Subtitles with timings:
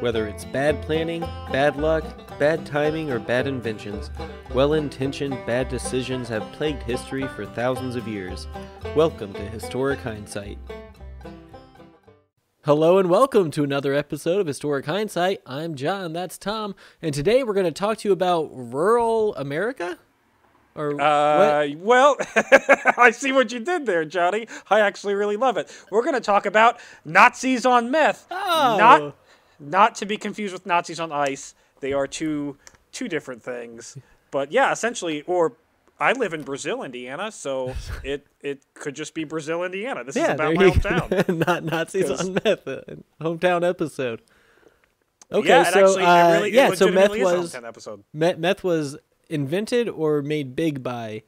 [0.00, 1.20] Whether it's bad planning,
[1.52, 2.04] bad luck,
[2.38, 4.10] bad timing, or bad inventions,
[4.54, 8.46] well intentioned bad decisions have plagued history for thousands of years.
[8.94, 10.58] Welcome to Historic Hindsight.
[12.64, 15.40] Hello and welcome to another episode of Historic Hindsight.
[15.46, 19.98] I'm John, that's Tom, and today we're going to talk to you about rural America?
[20.78, 22.16] Or Uh, well,
[22.96, 24.46] I see what you did there, Johnny.
[24.70, 25.70] I actually really love it.
[25.90, 28.26] We're going to talk about Nazis on meth.
[28.30, 28.76] Oh.
[28.78, 29.16] Not,
[29.58, 31.54] not to be confused with Nazis on ice.
[31.80, 32.56] They are two
[32.92, 33.98] two different things.
[34.30, 35.54] But yeah, essentially, or
[36.00, 40.04] I live in Brazil, Indiana, so it it could just be Brazil, Indiana.
[40.04, 41.46] This is about my hometown.
[41.46, 42.82] Not Nazis on meth, uh,
[43.20, 44.22] hometown episode.
[45.30, 48.38] Okay, yeah, so actually, uh, it really, yeah, so meth legitimately is a was meth,
[48.38, 48.96] meth was
[49.28, 51.22] invented or made big by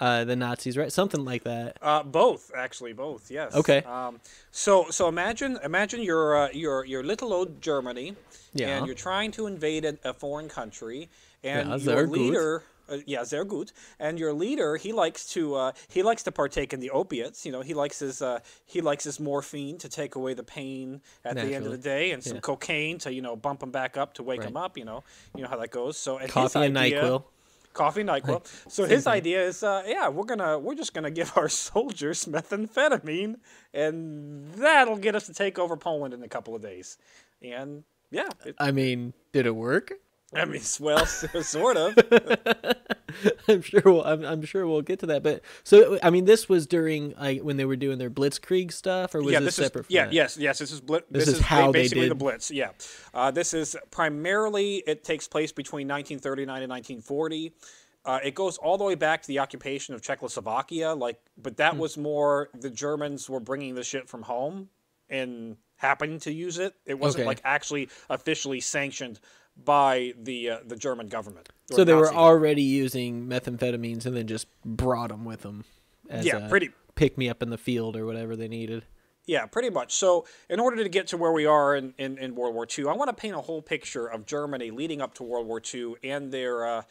[0.00, 0.92] uh, the Nazis, right?
[0.92, 1.76] Something like that.
[1.82, 3.30] Uh, both, actually, both.
[3.30, 3.54] Yes.
[3.54, 3.82] Okay.
[3.82, 4.20] Um,
[4.52, 8.14] so, so imagine, imagine you're, uh, you're, you're little old Germany,
[8.54, 8.76] Yeah.
[8.76, 11.08] and you're trying to invade a, a foreign country,
[11.42, 12.62] and Yeah, your leader.
[12.90, 13.70] Uh, yeah, sehr gut.
[14.00, 17.44] And your leader, he likes to uh, he likes to partake in the opiates.
[17.44, 21.02] You know, he likes his uh, he likes his morphine to take away the pain
[21.22, 22.40] at the end of the day, and some Yeah.
[22.40, 24.48] cocaine to you know bump him back up to wake Right.
[24.48, 24.78] him up.
[24.78, 25.04] You know,
[25.36, 25.98] you know how that goes.
[25.98, 27.24] So and Coffee and idea- Nyquil.
[27.72, 28.44] Coffee Nyquil.
[28.70, 33.36] So his idea is, uh, yeah, we're gonna we're just gonna give our soldiers methamphetamine,
[33.72, 36.98] and that'll get us to take over Poland in a couple of days.
[37.42, 39.92] And yeah, it, I mean, did it work?
[40.34, 41.96] I mean, well, sort of.
[43.48, 43.80] I'm sure.
[43.84, 45.22] We'll, I'm, I'm sure we'll get to that.
[45.22, 49.14] But so, I mean, this was during like when they were doing their Blitzkrieg stuff,
[49.14, 49.86] or was yeah, this, this is separate?
[49.88, 50.12] Yeah, that?
[50.12, 50.58] yes, yes.
[50.58, 51.02] This is blit.
[51.10, 52.50] This This, is how ba- they basically did- the Blitz.
[52.50, 52.70] Yeah,
[53.14, 57.52] uh, this is primarily it takes place between 1939 and 1940.
[58.04, 61.74] Uh, it goes all the way back to the occupation of Czechoslovakia, like, but that
[61.74, 61.78] Hmm.
[61.80, 64.68] was more the Germans were bringing the shit from home
[65.10, 66.74] and happening to use it.
[66.86, 67.26] It wasn't Okay.
[67.28, 69.20] like actually officially sanctioned
[69.64, 71.48] by the uh, the German government.
[71.70, 72.26] So they were Nazi government.
[72.26, 75.64] already using methamphetamines and then just brought them with them.
[76.08, 78.84] As Yeah, a pretty- pick me up in the field or whatever they needed.
[79.26, 79.92] Yeah, pretty much.
[79.92, 82.86] So, in order to get to where we are in, in, in World War II,
[82.88, 85.96] I want to paint a whole picture of Germany leading up to World War II
[86.02, 86.82] and their uh,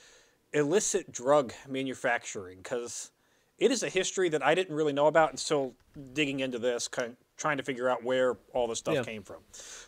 [0.53, 3.09] illicit drug manufacturing, because
[3.57, 5.73] it is a history that I didn't really know about until
[6.13, 9.03] digging into this, kind trying to figure out where all this stuff Yeah.
[9.03, 9.37] came from.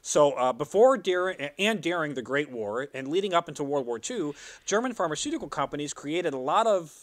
[0.02, 4.00] So, uh, before, during, and during the Great War, and leading up into World War
[4.08, 4.34] II,
[4.66, 6.94] German pharmaceutical companies created a lot of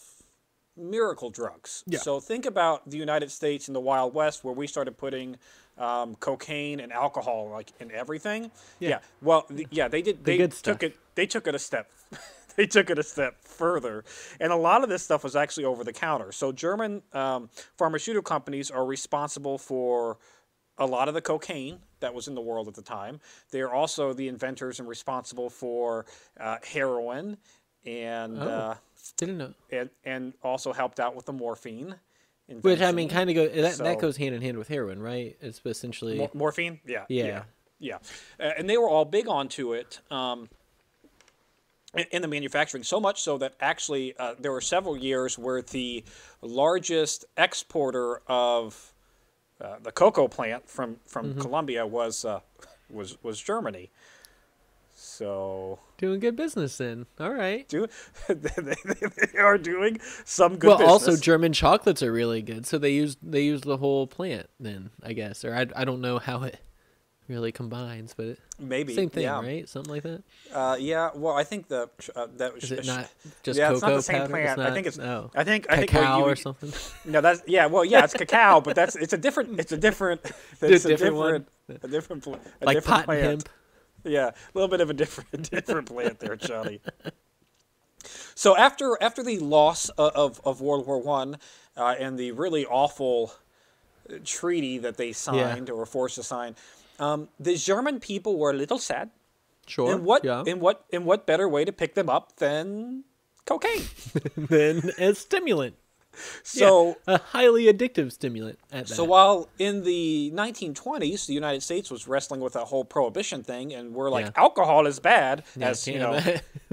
[0.75, 1.83] miracle drugs.
[1.87, 1.99] Yeah.
[1.99, 5.37] So think about the United States in the Wild West, where we started putting
[5.77, 8.51] um, cocaine and alcohol like in everything.
[8.79, 8.99] Yeah.
[9.21, 10.23] Well, th- yeah, they did.
[10.23, 10.95] They good took it.
[11.15, 11.89] They took it a step.
[12.55, 14.03] they took it a step further,
[14.39, 16.31] and a lot of this stuff was actually over the counter.
[16.31, 20.17] So German um, pharmaceutical companies are responsible for
[20.77, 23.19] a lot of the cocaine that was in the world at the time.
[23.51, 26.05] They are also the inventors and responsible for
[26.39, 27.37] uh, heroin
[27.85, 28.37] and.
[28.39, 28.47] Oh.
[28.47, 28.75] Uh,
[29.17, 29.53] Didn't know.
[29.71, 31.95] and and also helped out with the morphine.
[32.61, 35.35] Which I mean, kind of go that, that goes hand in hand with heroin, right?
[35.41, 36.79] It's essentially Mor- morphine.
[36.85, 37.25] Yeah, Yeah.
[37.25, 37.43] yeah,
[37.79, 37.95] yeah.
[38.39, 39.99] Uh, and they were all big onto it.
[40.09, 40.47] Um,
[41.93, 45.61] in- in the manufacturing, so much so that actually uh, there were several years where
[45.61, 46.03] the
[46.41, 48.93] largest exporter of
[49.61, 51.41] uh, the cocoa plant from from Mm-hmm.
[51.41, 52.41] Colombia was uh,
[52.89, 53.91] was was Germany.
[54.99, 56.77] So doing good business.
[56.77, 57.67] Then all right.
[57.67, 57.87] do
[58.27, 58.75] they, they,
[59.33, 61.07] they are doing some good well, business.
[61.07, 64.49] also German chocolates are really good, so they use they use the whole plant.
[64.59, 66.59] Then I guess, or I, I don't know how it
[67.27, 69.39] really combines, but it, maybe same thing, yeah.
[69.41, 69.67] right?
[69.67, 70.23] Something like that.
[70.53, 73.09] Uh, yeah, well, I think the uh, that Is it not
[73.43, 74.29] just yeah, cocoa it's not the same powder?
[74.29, 74.59] plant.
[74.59, 75.31] I not- think it's no.
[75.35, 76.71] I think I think you, or something.
[77.05, 77.65] No, that's yeah.
[77.67, 79.59] Well, yeah, it's cacao, but that's it's a different.
[79.59, 80.21] It's a different.
[80.61, 81.45] It's a different one?
[81.67, 81.83] different.
[81.83, 82.23] A different.
[82.23, 83.23] pl- A like different pot plant.
[83.23, 83.49] hemp.
[84.03, 86.81] Yeah, a little bit of a different different plant there, Johnny.
[88.35, 91.37] So after after the loss of, of, of World War One
[91.75, 93.33] uh, and the really awful
[94.23, 96.55] treaty that they signed or were forced to sign,
[96.99, 99.09] um, the German people were a little sad.
[99.67, 99.93] Sure.
[99.93, 100.43] And what Yeah.
[100.45, 103.03] in what in what better way to pick them up than
[103.45, 103.83] cocaine?
[104.37, 105.75] then as stimulant.
[106.41, 108.57] So a highly addictive stimulant.
[108.71, 108.95] At that.
[108.95, 113.71] So while in the 1920s, the United States was wrestling with a whole prohibition thing,
[113.71, 114.31] and we're like, Yeah.
[114.35, 116.19] alcohol is bad, Yeah, as you know,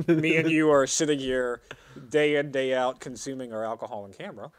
[0.09, 1.61] me and you are sitting here
[2.09, 4.51] day in day out consuming our alcohol on camera.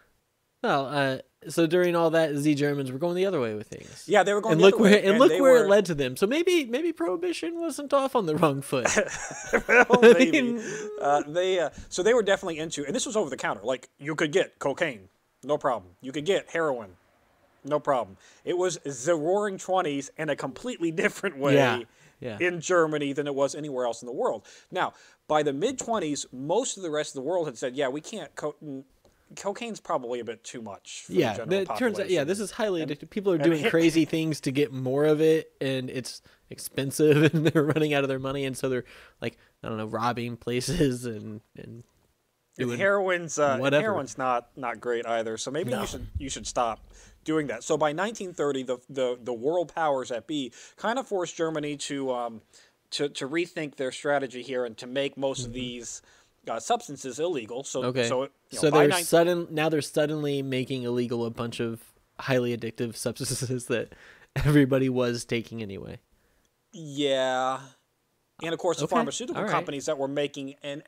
[0.66, 1.18] Well, uh,
[1.48, 4.06] so during all that, the Germans were going the other way with things.
[4.08, 5.66] Yeah, they were going and the look other where way, and and look where were-
[5.66, 6.18] it led to them.
[6.18, 8.88] So maybe maybe prohibition wasn't off on the wrong foot.
[9.68, 10.42] well, I maybe.
[10.42, 10.62] mean-
[11.00, 13.62] uh, they uh, so they were definitely into, and this was over the counter.
[13.64, 15.10] Like you could get cocaine,
[15.44, 15.92] no problem.
[16.02, 16.96] You could get heroin,
[17.64, 18.18] no problem.
[18.44, 21.80] It was the Roaring Twenties in a completely different way Yeah,
[22.20, 22.38] yeah.
[22.40, 24.48] in Germany than it was anywhere else in the world.
[24.72, 24.94] Now,
[25.28, 28.02] by the mid twenties, most of the rest of the world had said, "Yeah, we
[28.02, 28.56] can't." Co-
[29.36, 31.04] cocaine's probably a bit too much.
[31.06, 33.10] For yeah, it turns out yeah, this is highly addictive.
[33.10, 37.48] People are doing hit- crazy things to get more of it, and it's expensive, and
[37.48, 38.86] they're running out of their money, and so they're
[39.22, 41.84] like I don't know, robbing places and and
[42.58, 45.38] And doing heroin's uh, heroin's not not great either.
[45.38, 45.82] So maybe No.
[45.82, 46.80] you should you should stop
[47.24, 47.64] doing that.
[47.64, 52.12] So by 1930, the the, the world powers that be kind of forced Germany to
[52.14, 52.42] um,
[52.92, 56.02] to to rethink their strategy here and to make most of these
[56.50, 57.64] uh, substances illegal.
[57.64, 57.84] So.
[57.86, 58.08] Okay.
[58.08, 61.82] so you know, so they're 19 sudden now they're suddenly making illegal a bunch of
[62.20, 63.94] highly addictive substances that
[64.36, 66.00] everybody was taking anyway.
[66.72, 67.60] yeah,
[68.44, 69.52] and of course the Okay, pharmaceutical right.
[69.52, 70.84] companies that were making an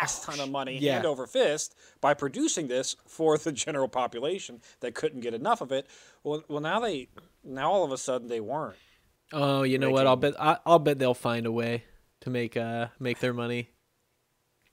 [0.00, 0.94] ass ton of money Yeah.
[0.94, 5.72] hand over fist by producing this for the general population that couldn't get enough of
[5.72, 5.86] it.
[6.24, 7.08] Well, well now they
[7.44, 8.76] now all of a sudden they weren't.
[9.32, 10.06] Oh, you know what?
[10.06, 11.84] I'll bet I, I'll bet they'll find a way
[12.20, 13.70] to make uh make their money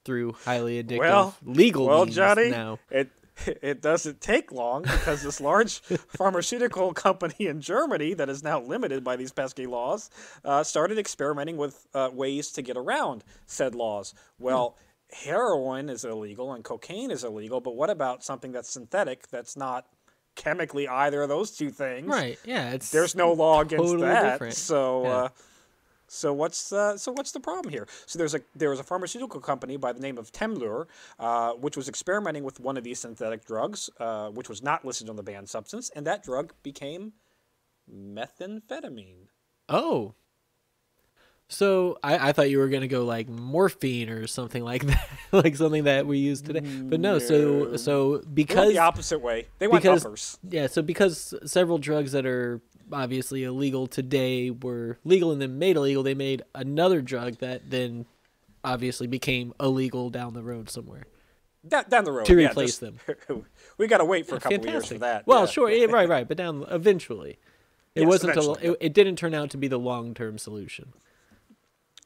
[0.06, 2.80] through highly addictive Well, legal well, means Johnny, now.
[2.90, 3.10] it
[3.62, 5.80] it doesn't take long because this large
[6.18, 10.10] pharmaceutical company in Germany that is now limited by these pesky laws
[10.44, 14.13] uh, started experimenting with uh, ways to get around said laws.
[14.40, 14.78] Well,
[15.12, 19.88] heroin is illegal and cocaine is illegal, but what about something that's synthetic that's not
[20.36, 22.07] chemically either of those two things?
[22.07, 22.38] Right?
[22.44, 24.31] Yeah, it's There's no law against totally that.
[24.34, 24.56] different.
[24.56, 25.04] So.
[25.04, 25.10] Yeah.
[25.10, 25.30] Uh,
[26.09, 27.88] so what's uh, so what's the problem here?
[28.06, 30.88] So there's a there was a pharmaceutical company by the name of Temmler,
[31.19, 35.09] uh, which was experimenting with one of these synthetic drugs, uh, which was not listed
[35.09, 37.13] on the banned substance, and that drug became
[37.94, 39.27] methamphetamine.
[39.67, 40.15] Oh.
[41.51, 45.56] So I, I thought you were gonna go like morphine or something like that, like
[45.56, 46.59] something that we use today.
[46.59, 49.47] But no, so so They went because the opposite way.
[49.57, 50.38] They went because uppers.
[50.47, 52.61] yeah, so because several drugs that are
[52.91, 58.06] obviously illegal today were legal and then made illegal, they made another drug that then
[58.63, 61.03] obviously became illegal down the road somewhere.
[61.68, 62.94] Da- down the road to yeah, replace just-
[63.77, 65.27] we got to wait for a couple of years for that.
[65.27, 65.45] Well, yeah.
[65.47, 67.38] sure, yeah, right, right, but down eventually.
[67.95, 68.38] It Yes, wasn't.
[68.38, 70.94] A, it, it didn't turn out to be the long-term solution.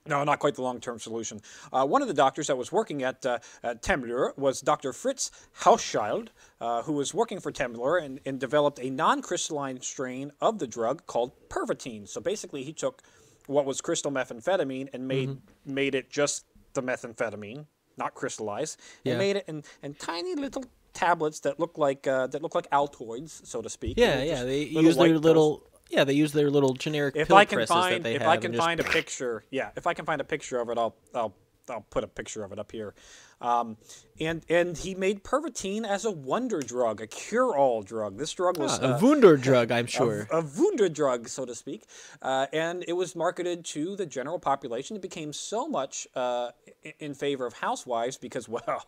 [0.05, 1.39] No, not quite the long-term solution.
[1.71, 4.91] Uh, one of the doctors that was working at, uh, at Temmler was Dr.
[4.91, 6.27] Fritz Hauschild,
[6.59, 11.05] uh, who was working for Temmler and, and developed a non-crystalline strain of the drug
[11.05, 12.07] called Pervitin.
[12.07, 13.01] So basically, he took
[13.47, 15.73] what was crystal methamphetamine and made Mm-hmm.
[15.73, 17.65] made it just the methamphetamine,
[17.97, 19.17] not crystallized, and Yeah.
[19.17, 23.45] made it in, in tiny little tablets that look like uh, that look like Altoids,
[23.47, 23.95] so to speak.
[23.97, 24.44] Yeah, yeah.
[24.44, 25.23] They use their pills.
[25.23, 25.63] little.
[25.94, 28.22] Yeah, they use their little generic if pill I can presses find that they if
[28.22, 28.30] have.
[28.30, 30.69] I and can just- find a picture, yeah, if I can find a picture of
[30.69, 31.34] it, I'll I'll
[31.69, 32.94] I'll put a picture of it up here.
[33.42, 33.75] Um,
[34.21, 38.18] and and he made Pervitin as a wonder drug, a cure-all drug.
[38.18, 40.27] This drug was Ah, a uh, Wunder drug, I'm sure.
[40.31, 41.83] a Wunder drug, so to speak,
[42.21, 44.95] uh, and it was marketed to the general population.
[44.95, 46.51] It became so much uh,
[47.00, 48.86] in favor of housewives because, well,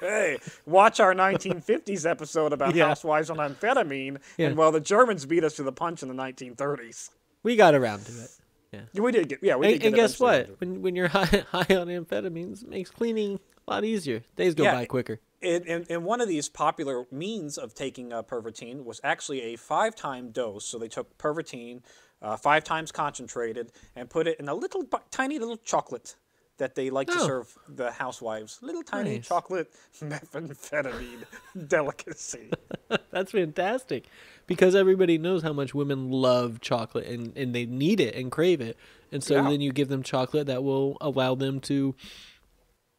[0.00, 2.88] hey, watch our 1950s episode about Yeah.
[2.88, 4.48] housewives on amphetamine, Yeah.
[4.48, 7.10] and well, the Germans beat us to the punch in the 1930s.
[7.44, 8.30] we got around to it.
[8.72, 8.80] Yeah.
[8.92, 10.60] Yeah, We did get, yeah, we And, did get and guess what?
[10.60, 14.22] When when you're high high on amphetamines, it makes cleaning a lot easier.
[14.36, 15.20] Days go Yeah, by quicker.
[15.42, 19.56] And, and, and one of these popular means of taking uh, Pervitin was actually a
[19.56, 20.64] five-time dose.
[20.64, 21.82] So they took Pervitin,
[22.22, 26.16] uh, five times concentrated, and put it in a little tiny little chocolate
[26.58, 27.26] that they like to Oh.
[27.26, 28.58] serve the housewives.
[28.62, 29.28] Little tiny Nice.
[29.28, 29.70] chocolate
[30.00, 31.24] methamphetamine
[31.68, 32.50] delicacy.
[33.10, 34.06] That's fantastic,
[34.46, 38.60] because everybody knows how much women love chocolate and and they need it and crave
[38.60, 38.76] it,
[39.12, 39.50] and so Yeah.
[39.50, 41.94] then you give them chocolate that will allow them to.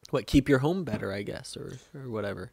[0.09, 2.51] What keep your home better, I guess, or or whatever.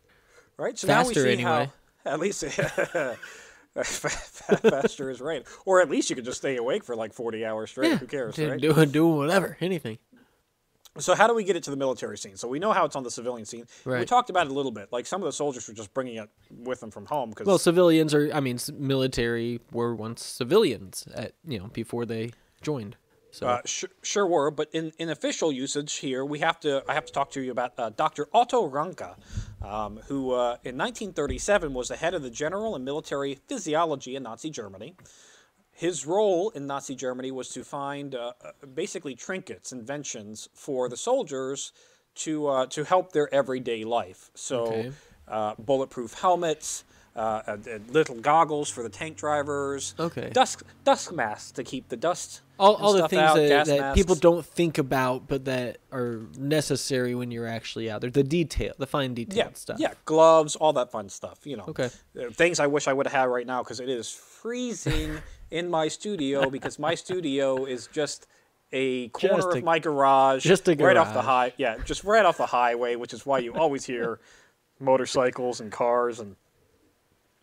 [0.56, 0.76] Right?
[0.78, 1.42] So now we see anyway.
[1.42, 1.72] how
[2.12, 2.42] at least
[3.82, 5.44] faster is right.
[5.64, 7.98] Or at least you could just stay awake for like 40 hours straight.
[7.98, 8.60] Who cares, right?
[8.60, 9.98] Doing doing whatever, anything.
[10.98, 12.36] So how do we get it to the military scene?
[12.36, 13.66] So we know how it's on the civilian scene.
[14.00, 14.92] We talked about it a little bit.
[14.92, 17.58] Like some of the soldiers were just bringing it with them from home because Well,
[17.58, 18.30] civilians are.
[18.32, 22.32] I mean, military were once civilians at you know before they
[22.62, 22.96] joined.
[23.32, 24.52] So uh, sh- sure were.
[24.52, 27.50] But in, in official usage here, we have to I have to talk to you
[27.50, 28.28] about uh, Dr.
[28.32, 29.16] Otto Ranke,
[29.62, 34.22] um, who uh, in 1937 was the head of the general and military physiology in
[34.22, 34.94] Nazi Germany.
[35.74, 40.96] His role in Nazi Germany was to find uh, uh, basically trinkets, inventions for the
[40.96, 41.72] soldiers
[42.16, 44.30] to uh, to help their everyday life.
[44.34, 44.92] So Okay.
[45.26, 46.84] uh, bulletproof helmets,
[47.16, 49.94] uh, uh, uh, little goggles for the tank drivers.
[49.98, 50.30] Okay.
[50.32, 52.42] Dust dust masks to keep the dust.
[52.56, 57.12] all, all the things out, that, that people don't think about but that are necessary
[57.12, 60.72] when you're actually out there the detail the fine detail Yeah, stuff yeah, gloves, all
[60.74, 61.38] that fun stuff.
[61.44, 61.90] You know, Okay.
[62.34, 65.18] Things I wish I would have had right now because it is freezing
[65.54, 68.26] in my studio because my studio is just
[68.72, 70.86] a corner Just a- of my garage, just a garage.
[70.88, 73.84] right off the high, yeah, just right off the highway, which is why you always
[73.84, 74.18] hear
[74.80, 76.34] motorcycles and cars and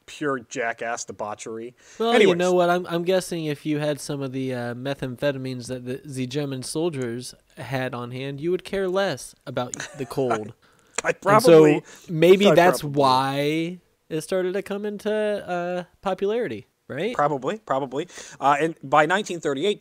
[0.05, 1.73] pure jackass debauchery.
[1.97, 2.69] well you know what?
[2.69, 6.63] I'm, I'm guessing if you had some of the uh, methamphetamines that the, the german
[6.63, 10.53] soldiers had on hand you would care less about the cold.
[11.03, 15.83] I And probably so maybe I that's probably- why it started to come into uh,
[16.01, 18.07] popularity right Probably, probably.
[18.39, 19.79] Uh, and by 1938,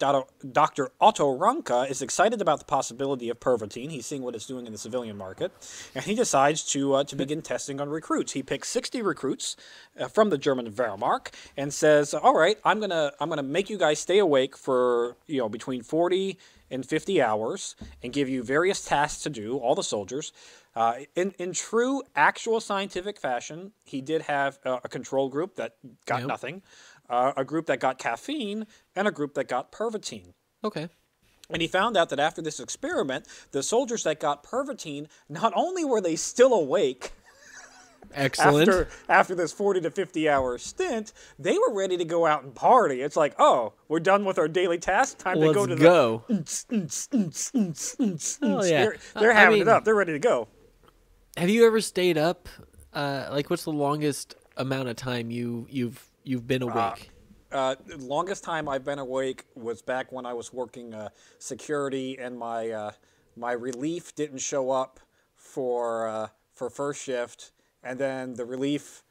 [0.52, 0.88] Dr.
[1.00, 3.90] Otto Ranke is excited about the possibility of Pervitin.
[3.90, 5.52] He's seeing what it's doing in the civilian market,
[5.94, 8.32] and he decides to uh, to begin testing on recruits.
[8.32, 9.56] He picks 60 recruits
[9.98, 13.78] uh, from the German Wehrmacht and says, "All right, I'm gonna I'm gonna make you
[13.78, 16.38] guys stay awake for you know between 40
[16.72, 19.58] and 50 hours, and give you various tasks to do.
[19.58, 20.32] All the soldiers."
[20.76, 25.74] Uh, in, in true actual scientific fashion, he did have uh, a control group that
[26.06, 26.28] got Yep.
[26.28, 26.62] nothing,
[27.10, 30.32] uh, a group that got caffeine, and a group that got pervitin.
[30.64, 30.88] okay
[31.50, 35.84] And he found out that after this experiment, the soldiers that got pervitin, not only
[35.84, 37.12] were they still awake
[38.14, 42.42] excellent after after this 40 to 50 hour stint, they were ready to go out
[42.42, 43.02] and party.
[43.02, 45.18] It's like, oh, we're done with our daily task.
[45.18, 46.34] Time to let's go to go the.
[48.42, 48.82] Oh, yeah.
[48.84, 49.84] They're, they're I- I having mean- it up.
[49.84, 50.48] They're ready to go.
[51.36, 52.48] Have you ever stayed up?
[52.92, 57.10] Uh, like, what's the longest amount of time you you've you've been awake?
[57.50, 61.08] Uh, the longest time I've been awake was back when I was working uh,
[61.40, 62.90] security, and my uh,
[63.36, 65.00] my relief didn't show up
[65.34, 67.50] for uh, for first shift,
[67.82, 69.02] and then the relief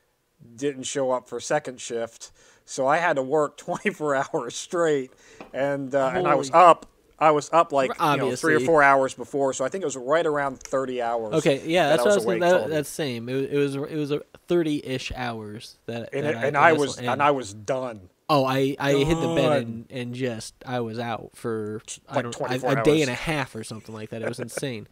[0.55, 2.31] didn't show up for second shift,
[2.63, 5.11] so I had to work 24 hours straight,
[5.53, 6.85] and uh, and I was up.
[7.19, 9.85] I was up like you know, three or four hours before, so I think it
[9.85, 11.33] was right around 30 hours.
[11.35, 12.59] okay, yeah, that that's what I was awake thinking.
[12.61, 13.29] That, that's same.
[13.29, 16.09] It, was- it was it was a thirty-ish hours that.
[16.13, 17.21] and, that it, and I was will and.
[17.21, 18.09] I was done.
[18.31, 22.23] Oh, I I hit the bed and, and just I was out for I Like
[22.25, 24.21] don't a, 24 a day and a half or something like that.
[24.21, 24.87] It was insane.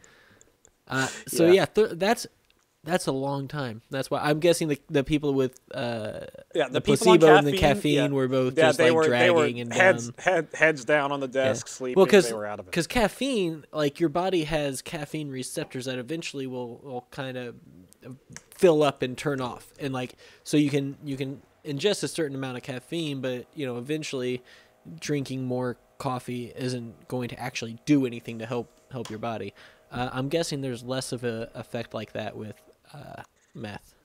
[0.87, 1.51] Uh, so Yeah.
[1.51, 2.25] yeah, th- that's
[2.87, 3.81] that's a long time.
[3.91, 6.21] That's why I'm guessing the the people with uh
[6.55, 8.17] Yeah, the, the placebo and the caffeine, caffeine yeah.
[8.17, 10.15] were both yeah, just like were, they were dragging and heads down.
[10.33, 11.43] head, heads down on the Yeah.
[11.45, 11.95] desk, sleeping.
[11.99, 12.71] Well, because they were out of it.
[12.71, 17.55] because caffeine, like your body has caffeine receptors that eventually will will kind of
[18.55, 22.35] fill up and turn off, and like so you can you can ingest a certain
[22.35, 24.41] amount of caffeine, but you know eventually
[24.99, 29.53] drinking more coffee isn't going to actually do anything to help help your body.
[29.91, 32.55] Uh, I'm guessing there's less of a effect like that with
[32.93, 33.95] uh, meth.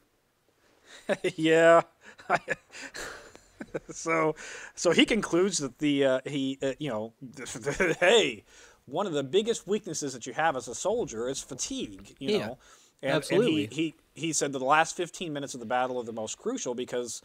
[1.36, 1.82] yeah.
[3.90, 4.34] so,
[4.74, 7.12] so he concludes that the uh, he uh, you know
[8.00, 8.44] hey,
[8.86, 12.16] one of the biggest weaknesses that you have as a soldier is fatigue.
[12.18, 12.58] You Yeah, know,
[13.02, 13.64] and, absolutely.
[13.64, 16.12] And he, he he said that the last fifteen minutes of the battle are the
[16.12, 17.22] most crucial because.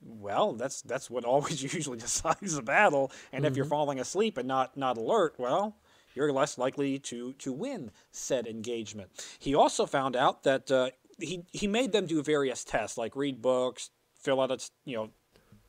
[0.00, 3.10] Well, that's that's what always usually decides the battle.
[3.32, 5.76] And if you're falling asleep and not not alert, well,
[6.14, 9.10] you're less likely to to win said engagement.
[9.38, 13.40] He also found out that uh, he he made them do various tests, like read
[13.42, 13.90] books,
[14.20, 15.10] fill out a, you know,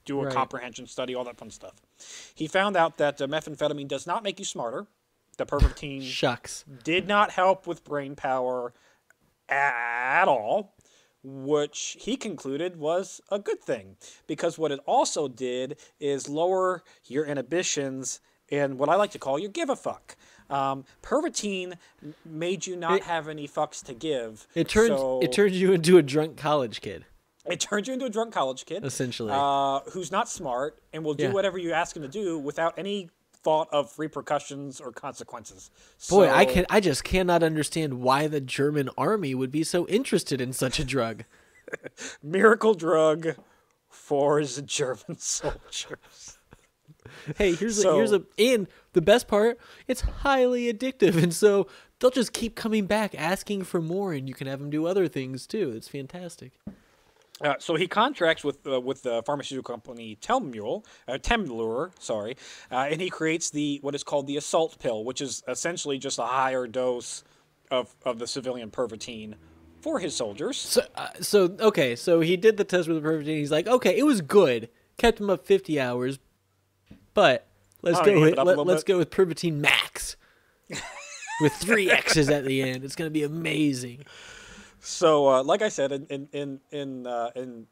[0.06, 0.34] do a Right.
[0.34, 1.76] comprehension study, all that fun stuff.
[2.36, 4.88] He found out that uh, methamphetamine does not make you smarter.
[5.38, 6.64] The pervitin Shucks.
[6.84, 8.74] did not help with brain power
[9.50, 10.76] at all,
[11.24, 13.98] which he concluded was a good thing
[14.28, 18.20] because what it also did is lower your inhibitions
[18.54, 20.16] and what I like to call your give a fuck.
[20.50, 21.76] Um, Pervitin
[22.26, 24.48] made you not It- have any fucks to give.
[24.56, 27.06] It turns so it turns you into a drunk college kid,
[27.46, 29.32] it turned you into a drunk college kid essentially.
[29.34, 31.32] uh, who's not smart and will do Yeah.
[31.34, 33.10] whatever you ask him to do without any
[33.44, 35.70] thought of repercussions or consequences.
[36.10, 40.40] Boy, I can I just cannot understand why the German army would be so interested
[40.40, 41.24] in such a drug.
[42.24, 43.36] miracle drug
[43.90, 46.33] for the German soldiers.
[47.38, 51.68] Hey, here's a, here's a and the best part, it's highly addictive, and so
[52.00, 55.08] they'll just keep coming back asking for more, and you can have them do other
[55.08, 55.72] things too.
[55.76, 56.52] It's fantastic.
[57.42, 62.38] Uh, so he contracts with uh, with the pharmaceutical company Temmule, uh, Temmler, sorry,
[62.72, 66.20] uh, and he creates the what is called the assault pill, which is essentially just
[66.20, 67.24] a higher dose
[67.72, 69.34] of, of the civilian pervitin
[69.82, 70.58] for his soldiers.
[70.58, 73.98] So, uh, so okay, so he did the test with the perfect, he's like, okay,
[73.98, 76.20] it was good, kept him up fifty hours,
[77.14, 77.48] but
[77.82, 78.94] let's go with it let, let's bit?
[78.94, 80.16] go with Pervitin Max
[81.42, 82.84] with three X's at the end.
[82.84, 84.06] It's gonna be amazing.
[84.80, 87.68] So, uh, like I said, in in in in, uh, in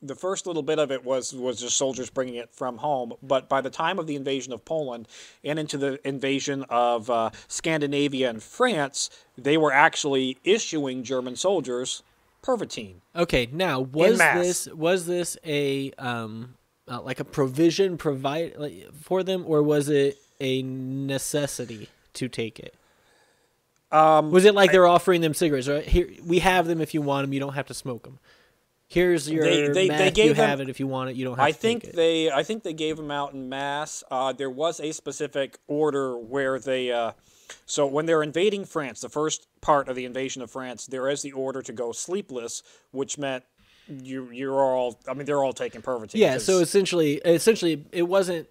[0.00, 3.14] the first little bit of it was was just soldiers bringing it from home.
[3.22, 5.08] But by the time of the invasion of Poland
[5.44, 12.02] and into the invasion of uh, Scandinavia and France, they were actually issuing German soldiers
[12.42, 12.96] Pervitin.
[13.14, 16.54] Okay, now was this was this a um
[16.90, 22.58] uh, like a provision provide like, for them, or was it a necessity to take
[22.58, 22.74] it?
[23.90, 25.66] Um, Was it like they're offering them cigarettes?
[25.68, 27.32] Right here, we have them if you want them.
[27.32, 28.18] You don't have to smoke them.
[28.86, 31.16] Here's your They- they- they gave you them- have it if you want it.
[31.16, 34.02] You don't have I to think they I think they gave them out in mass.
[34.10, 37.12] Uh, there was a specific order where they uh,
[37.66, 41.20] so when they're invading France, the first part of the invasion of France, there is
[41.22, 43.44] the order to go sleepless, which meant
[43.88, 46.12] you you're all I mean they're all taking Pervitin.
[46.14, 48.48] Yeah, 'cause- so essentially, essentially, it wasn't,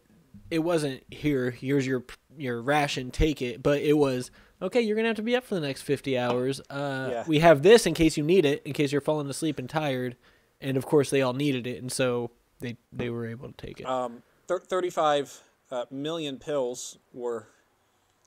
[0.51, 1.51] it wasn't here.
[1.51, 2.03] Here's your
[2.37, 3.11] your ration.
[3.11, 3.61] Take it.
[3.63, 4.81] But it was okay.
[4.81, 6.59] You're gonna have to be up for the next fifty hours.
[6.69, 7.23] Uh, Yeah.
[7.27, 10.15] we have this in case you need it, in case you're falling asleep and tired.
[10.61, 13.79] And of course, they all needed it, and so they they were able to take
[13.79, 13.85] it.
[13.85, 17.47] um, thir- 35 uh, million pills were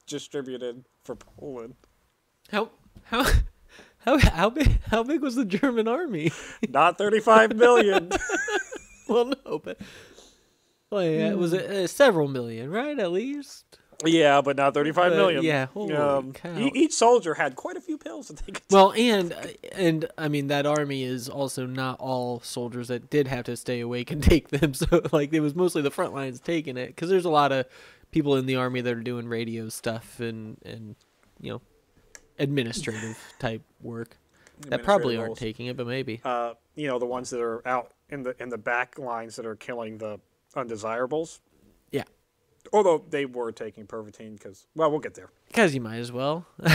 [0.07, 1.75] distributed for Poland.
[2.51, 2.71] how
[3.05, 3.25] how
[4.01, 6.33] how how big how big was the German army?
[6.69, 8.11] Not 35 million.
[9.09, 9.79] well, no, but
[10.91, 12.99] well, yeah, it was uh, several million, right?
[12.99, 13.65] At least.
[14.05, 15.43] yeah, but not 35 Uh, million.
[15.45, 16.57] yeah, holy um, cow.
[16.75, 19.35] each soldier had quite a few pills that they could Well, and
[19.73, 23.79] and I mean that army is also not all soldiers that did have to stay
[23.81, 24.73] awake and take them.
[24.75, 27.67] So like it was mostly the front lines taking it because there's a lot of
[28.11, 30.97] people in the army that are doing radio stuff and and
[31.41, 31.61] you know
[32.41, 34.17] administrative type work
[34.69, 36.21] that probably aren't taking it, but maybe.
[36.25, 39.47] uh, you know, the ones that are out in the in the back lines that
[39.47, 40.19] are killing the
[40.57, 41.41] undesirables.
[41.93, 42.05] Yeah,
[42.73, 45.31] Although they were taking Pervitin because, well, we'll get there.
[45.49, 46.47] because you might as well.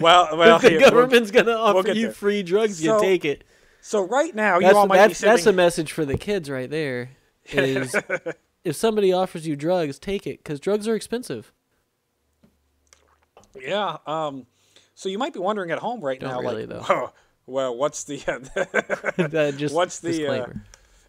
[0.00, 2.12] Well, well, the here, government's gonna offer get you there.
[2.14, 3.44] free drugs, you So, take it.
[3.82, 6.48] So right now, you That's all might be that's, that's a message for the kids
[6.48, 7.10] right there.
[7.52, 7.94] Is
[8.64, 11.52] if somebody offers you drugs, take it because drugs are expensive.
[13.60, 13.98] yeah.
[14.06, 14.46] Um.
[15.00, 16.94] So you might be wondering at home right Don't now, really, like, though.
[16.94, 17.12] "Whoa,
[17.46, 18.18] well, what's the
[19.16, 20.46] That just What's the, uh,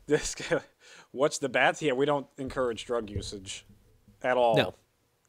[0.08, 0.34] this?
[1.12, 1.76] What's the bad?
[1.82, 3.66] Yeah, we don't encourage drug usage
[4.24, 4.56] at all.
[4.56, 4.74] No.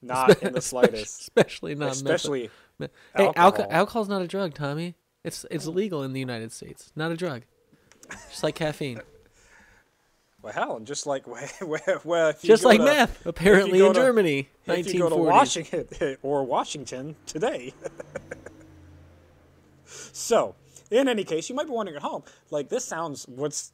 [0.01, 1.23] Not in the slightest.
[1.23, 3.33] especially not meth- Especially me- Hey, alcohol.
[3.37, 3.73] alcohol.
[3.73, 4.95] alcohol's not a drug, Tommy.
[5.25, 6.93] It's it's illegal in the United States.
[6.95, 7.43] Not a drug.
[8.31, 9.01] Just like caffeine.
[10.41, 11.49] well, hell, and just like well,
[12.05, 15.17] well if you Just like to- meth, apparently in to- Germany, If you go to
[15.17, 15.89] Washington
[16.23, 17.75] or Washington today.
[20.13, 20.55] So,
[20.91, 23.73] in any case, you might be wondering at home, like this sounds what's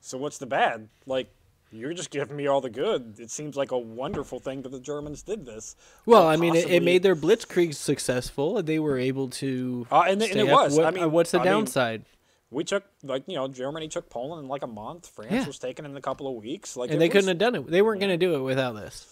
[0.00, 0.88] so what's the bad?
[1.06, 1.28] Like
[1.72, 3.16] you're just giving me all the good.
[3.18, 5.74] It seems like a wonderful thing that the Germans did this.
[6.06, 8.58] Well, Or I mean, it, it made their blitzkrieg successful.
[8.58, 9.86] and They were able to.
[9.90, 10.62] Uh, and it- and it up.
[10.66, 10.76] was.
[10.76, 12.04] What- I mean- what's the I mean, downside?
[12.50, 15.08] we took like you know Germany took Poland in like a month.
[15.08, 15.46] France Yeah.
[15.46, 16.76] was taken in a couple of weeks.
[16.76, 17.66] Like and they was- couldn't have done it.
[17.68, 19.06] They weren't going to do it without this.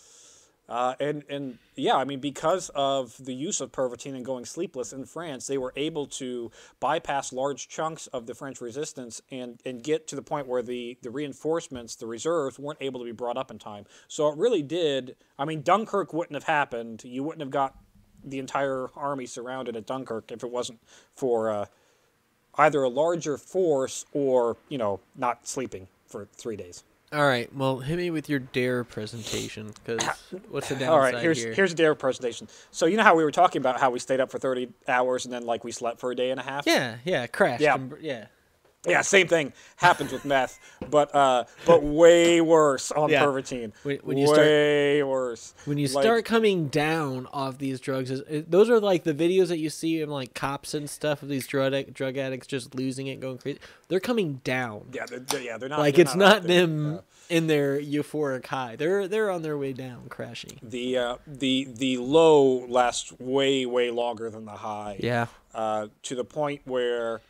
[0.69, 4.93] Uh, and and yeah, I mean, because of the use of Pervitin and going sleepless
[4.93, 9.83] in France, they were able to bypass large chunks of the French resistance and, and
[9.83, 13.37] get to the point where the, the reinforcements, the reserves, weren't able to be brought
[13.37, 13.85] up in time.
[14.09, 15.17] So it really did.
[15.39, 17.03] I mean, Dunkirk wouldn't have happened.
[17.05, 17.77] You wouldn't have got
[18.25, 20.81] the entire army surrounded at Dunkirk if it wasn't
[21.15, 21.67] for uh,
[22.57, 26.85] either a larger force or you know not sleeping for three days.
[27.13, 27.55] All right.
[27.55, 30.03] Well, hit me with your dare presentation because
[30.49, 31.53] what's the downside All right, here's here?
[31.53, 32.49] here's a dare presentation.
[32.71, 35.27] So you know how we were talking about how we stayed up for 30 hours
[35.27, 36.67] and then like we slept for a day and a half?
[36.67, 37.63] yeah, yeah, crashed.
[37.63, 37.75] Yeah.
[37.75, 38.27] and yeah.
[38.87, 40.59] Yeah, same thing happens with meth,
[40.91, 43.23] but uh, but way worse on Yeah.
[43.25, 43.73] Pervitin.
[43.85, 45.55] When- when you start- way worse.
[45.67, 49.49] When you Like, start coming down off these drugs, is- those are like the videos
[49.49, 53.07] that you see in like cops and stuff of these drug drug addicts just losing
[53.07, 53.61] it, going crazy.
[53.87, 54.87] They're coming down.
[54.93, 56.67] yeah, they're, they're- yeah, they're not like they're it's not there.
[56.67, 58.75] them in their euphoric high.
[58.75, 60.59] They're they're on their way down, crashing.
[60.61, 64.97] The uh, the the low lasts way way longer than the high.
[64.99, 65.27] Yeah.
[65.55, 67.21] uh, to the point where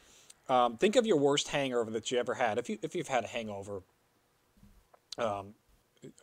[0.53, 2.59] um, think of your worst hangover that you ever had.
[2.59, 3.83] If you if you've had a hangover,
[5.19, 5.55] um,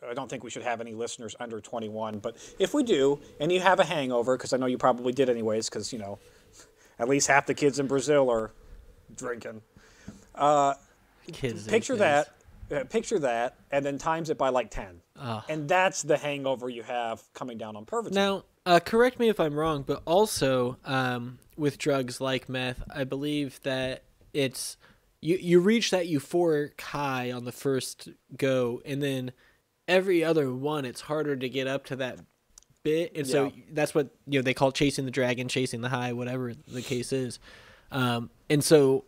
[0.08, 2.20] I don't think we should have any listeners under 21.
[2.20, 5.28] But if we do, and you have a hangover, because I know you probably did
[5.28, 6.18] anyways, because you know,
[6.98, 8.52] at least half the kids in Brazil are
[9.16, 9.62] drinking.
[11.32, 11.66] Kids.
[11.66, 12.28] Picture that.
[12.70, 15.00] Uh, picture that, and then times it by like 10.
[15.18, 15.42] Ugh.
[15.48, 18.12] And that's the hangover you have coming down on Pervitin.
[18.12, 23.02] Now, uh, correct me if I'm wrong, but also um, with drugs like meth, I
[23.02, 24.76] believe that it's
[25.20, 29.32] you you reach that euphoric high on the first go, and then
[29.88, 32.18] every other one, it's harder to get up to that
[32.82, 36.12] bit, and so that's what you know they call chasing the dragon, chasing the high,
[36.12, 37.38] whatever the case is.
[37.92, 39.04] Um, and so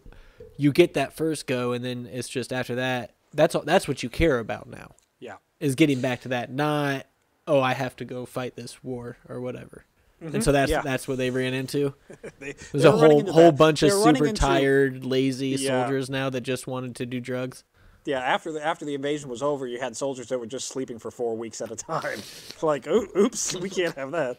[0.57, 3.13] you get that first go, and then it's just after that.
[3.35, 5.37] That's all, that's what you care about now Yeah.
[5.59, 7.07] is getting back to that, not
[7.47, 9.85] oh I have to go fight this war or whatever.
[10.23, 10.87] And so that's Mm-hmm.
[10.87, 10.91] yeah.
[10.93, 11.95] that's what they ran into.
[12.39, 13.57] They, There's a whole whole that.
[13.59, 15.83] bunch of They were running super into- tired, lazy Yeah.
[15.85, 17.65] soldiers now that just wanted to do drugs.
[18.05, 20.99] Yeah, after the after the invasion was over, you had soldiers that were just sleeping
[20.99, 22.19] for four weeks at a time.
[22.63, 24.39] like, oops, we can't have that.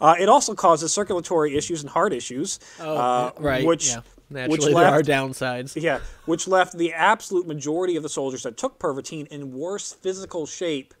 [0.00, 2.60] Uh, it also causes circulatory issues and heart issues.
[2.78, 3.64] uh, right.
[3.66, 3.96] Which, yeah.
[3.96, 5.80] which Naturally, there are left, downsides.
[5.80, 10.46] yeah, which left the absolute majority of the soldiers that took Pervitin in worse physical
[10.46, 10.94] shape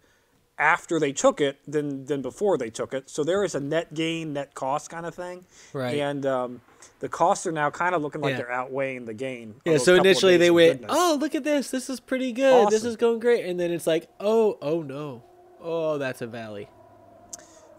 [0.58, 3.10] after they took it than than before they took it.
[3.10, 5.44] So there is a net gain, net cost kind of thing.
[5.72, 5.98] Right.
[5.98, 6.60] And um,
[7.00, 8.36] the costs are now kind of looking like Yeah.
[8.38, 9.56] they're outweighing the gain.
[9.64, 10.96] Yeah, so initially they went, goodness.
[10.98, 11.70] "Oh, look at this!
[11.70, 12.70] This is pretty good.
[12.70, 15.22] This is going great." And then it's like, "Oh, oh no,
[15.60, 16.68] oh that's a valley."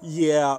[0.02, 0.58] Yeah.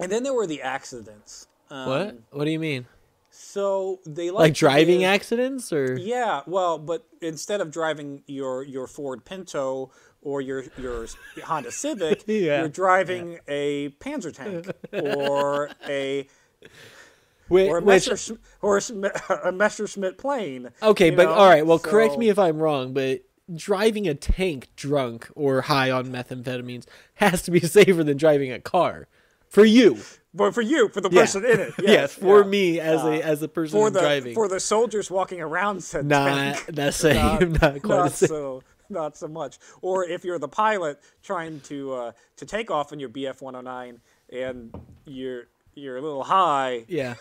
[0.00, 1.46] And then there were the accidents.
[1.70, 2.16] Um, What?
[2.30, 2.86] What do you mean?
[3.30, 5.96] So they like, Like driving give- accidents or?
[5.98, 9.90] Yeah, well, but instead of driving your your Ford Pinto
[10.22, 11.06] or your your
[11.44, 12.60] Honda Civic, Yeah.
[12.60, 16.26] you're driving a Panzer tank or a
[17.50, 20.70] or a which- Messerschmitt or a, a Messerschmitt plane.
[20.82, 21.32] okay, but know?
[21.32, 21.66] all right.
[21.66, 23.22] Well, correct me if I'm wrong, but
[23.54, 28.60] driving a tank drunk or high on methamphetamines has to be safer than driving a
[28.60, 29.08] car,
[29.48, 29.98] for you.
[30.34, 31.20] But for you, for the Yeah.
[31.22, 32.46] person in it, Yes, yes, for yeah.
[32.46, 34.32] me as Uh, a as the person for the driving.
[34.34, 36.74] for the soldiers walking around said not tank.
[36.74, 37.52] the same.
[37.52, 38.28] Not, quite not the same.
[38.28, 42.92] so not so much or if you're the pilot trying to uh, to take off
[42.92, 44.00] in your bf 109
[44.32, 44.74] and
[45.04, 47.14] you're you're a little high Yeah.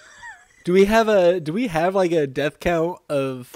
[0.63, 3.51] Do we have a do we have like a death count of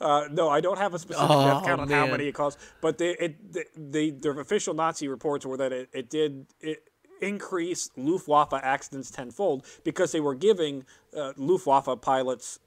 [0.00, 2.58] uh, no i don't have a specific Oh, death count on how many it caused
[2.80, 6.84] but they, it the, the the official nazi reports were that it, it did it
[7.22, 10.84] increase luftwaffe accidents tenfold because they were giving
[11.16, 12.58] uh, luftwaffe pilots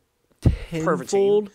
[0.69, 1.49] tenfold?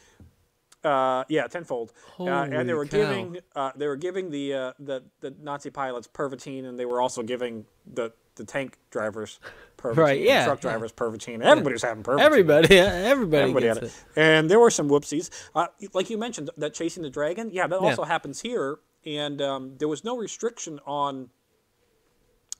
[0.88, 1.92] Uh, yeah, tenfold.
[2.18, 2.98] Uh, and they were cow.
[2.98, 7.01] giving uh, they were giving the, uh, the the Nazi pilots Pervitin, and they were
[7.01, 9.40] also giving the the tank drivers
[9.79, 10.70] Pervitin, Right, yeah, truck yeah.
[10.70, 11.42] drivers Pervitin.
[11.42, 12.20] Everybody was having Pervitin.
[12.20, 13.83] Everybody, yeah, everybody, Everybody had it.
[13.85, 14.05] it.
[14.16, 15.29] And there were some whoopsies.
[15.55, 17.51] Uh, like you mentioned, that chasing the dragon.
[17.53, 17.88] Yeah, that Yeah.
[17.88, 18.79] also happens here.
[19.07, 21.31] And um, there was no restriction on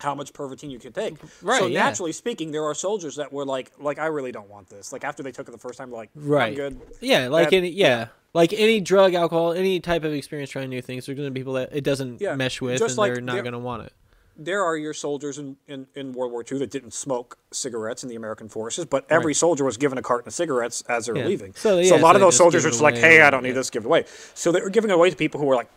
[0.01, 1.15] how much Pervitin you could take.
[1.15, 1.47] Mm-hmm.
[1.47, 1.83] Right, So yeah.
[1.85, 4.93] naturally speaking, there are soldiers that were like, like I really don't want this.
[4.93, 6.51] Like after they took it the first time, like, Right.
[6.51, 6.81] I'm good.
[7.01, 10.83] Yeah, like That- any yeah, like any drug, alcohol, any type of experience trying new
[10.83, 11.07] things.
[11.07, 13.21] There's going to be people that it doesn't Yeah, mesh with, just and like they're
[13.23, 13.93] not going to want it.
[14.41, 18.09] there are your soldiers in, in, in World War II that didn't smoke cigarettes in
[18.09, 21.19] the American forces, but every soldier was given a carton of cigarettes as they were
[21.19, 21.25] Yeah.
[21.27, 21.55] leaving.
[21.57, 23.49] So, So, a lot so of those soldiers are just like, hey, I don't need
[23.49, 23.55] yeah.
[23.55, 24.05] this, give it away.
[24.35, 25.69] So they were giving it away to people who were like,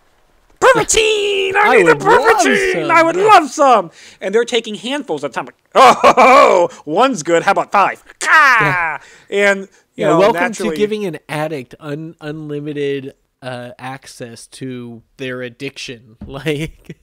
[0.74, 1.56] Pervitin!
[1.56, 3.92] I, I need the would love some." I would love some!
[4.20, 5.46] And they're taking handfuls at a time.
[5.46, 7.44] Like, oh, one's good.
[7.44, 8.04] How about five?
[8.24, 9.00] Ah!
[9.30, 15.04] And, you Yeah, know, welcome naturally, to giving an addict un- unlimited uh, access to
[15.18, 16.18] their addiction.
[16.26, 16.98] Like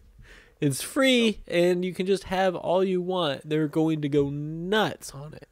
[0.61, 3.49] it's free, and you can just have all you want.
[3.49, 5.49] They're going to go nuts on it.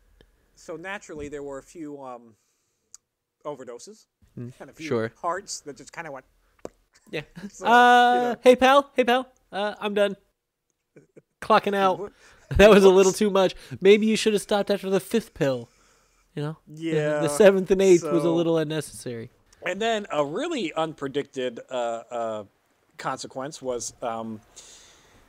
[0.54, 2.34] so naturally there were a few um,
[3.44, 5.12] overdoses and a few sure.
[5.22, 6.26] hearts that just kind of went
[7.10, 7.22] Yeah.
[7.50, 8.36] So, uh, you know.
[8.42, 10.16] hey pal, hey pal, uh, I'm done.
[11.42, 12.12] Clocking out.
[12.58, 13.56] That was a little too much.
[13.80, 15.68] Maybe you should have stopped after the fifth pill.
[16.36, 16.56] You know.
[16.68, 19.30] The- Yeah, The seventh and eighth was a little unnecessary.
[19.66, 22.44] And then a really unpredicted uh, uh,
[22.98, 24.40] consequence was um,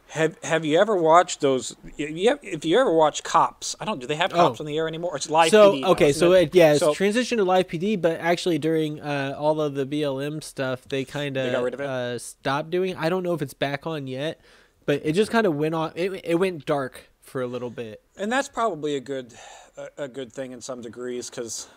[0.10, 1.76] have have you ever watched those?
[1.98, 4.00] If you ever watch Cops, I don't.
[4.00, 4.64] Do they have Cops Oh.
[4.64, 5.16] on the air anymore?
[5.16, 5.50] It's live.
[5.52, 6.42] So PD okay, so it?
[6.50, 9.86] it, yeah, it's So- transition to live PD, but actually during uh, all of the
[9.86, 12.96] BLM stuff, they kind They got rid of uh, stopped doing.
[12.96, 14.40] I don't know if it's back on yet,
[14.86, 15.92] but it just kind of went on.
[15.96, 18.02] It, it went dark for a little bit.
[18.16, 19.34] and that's probably a good
[19.76, 21.68] a, a good thing in some degrees because,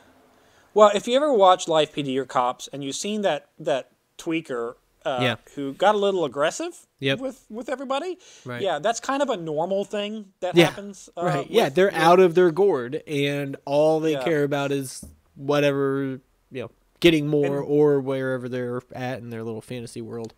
[0.74, 4.74] well, if you ever watch Live PD or Cops and you've seen that that tweaker.
[5.04, 5.36] Uh, Yeah.
[5.54, 7.18] Who got a little aggressive Yep.
[7.20, 8.18] with with everybody?
[8.44, 8.60] Right.
[8.62, 11.08] Yeah, that's kind of a normal thing that Yeah, happens.
[11.16, 11.50] Uh, right?
[11.50, 14.24] yeah, they're with- out of their gourd, and all they Yeah.
[14.24, 16.20] care about is whatever
[16.52, 20.34] you know, getting more or wherever they're at in their little fantasy world.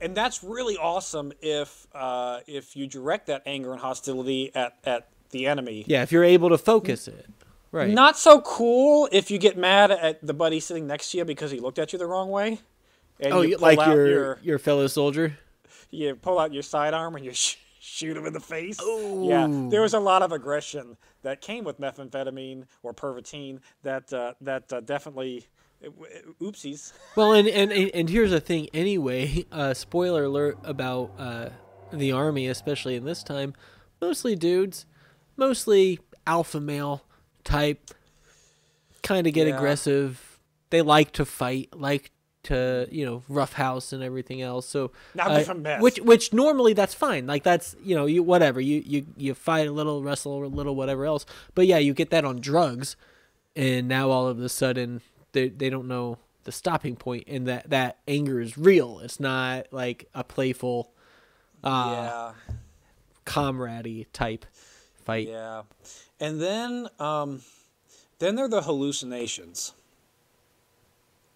[0.00, 5.06] and that's really awesome if uh, if you direct that anger and hostility at, at
[5.30, 5.84] the enemy.
[5.86, 7.26] Yeah, if you're able to focus it,
[7.70, 7.88] right?
[7.88, 11.52] Not so cool if you get mad at the buddy sitting next to you because
[11.52, 12.58] he looked at you the wrong way.
[13.20, 15.38] And oh, you like your, your your fellow soldier.
[15.90, 18.78] you pull out your sidearm and you sh- shoot him in the face.
[18.80, 24.34] Yeah, there was a lot of aggression that came with methamphetamine or Pervitin that uh,
[24.40, 25.46] that uh, definitely
[26.40, 26.92] oopsies.
[27.16, 28.68] Well, and, and and here's the thing.
[28.72, 31.48] Anyway, uh, spoiler alert about uh,
[31.92, 33.54] the army, especially in this time,
[34.00, 34.86] mostly dudes,
[35.36, 37.02] mostly alpha male
[37.44, 37.90] type,
[39.02, 39.56] kind of get Yeah.
[39.56, 40.38] aggressive.
[40.70, 42.10] They like to fight, like
[42.44, 44.66] to you know roughhouse and everything else.
[44.66, 45.82] So uh, with a mess.
[45.82, 47.26] which which normally that's fine.
[47.26, 50.74] Like that's you know you whatever you you you fight a little, wrestle a little,
[50.74, 51.26] whatever else.
[51.54, 52.96] But yeah, you get that on drugs,
[53.54, 55.00] and now all of a sudden
[55.32, 59.00] they they don't know the stopping point, and that that anger is real.
[59.00, 60.92] It's not like a playful,
[61.62, 62.54] uh, yeah.
[63.24, 64.46] comradey type
[65.02, 65.28] fight.
[65.28, 65.62] Yeah.
[66.20, 67.42] And then um
[68.18, 69.74] then there are the hallucinations.